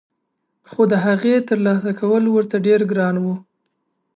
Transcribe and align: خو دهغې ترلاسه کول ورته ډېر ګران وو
خو 0.69 0.81
دهغې 0.93 1.35
ترلاسه 1.49 1.91
کول 1.99 2.23
ورته 2.29 2.55
ډېر 2.67 2.81
ګران 2.91 3.15
وو 3.23 3.35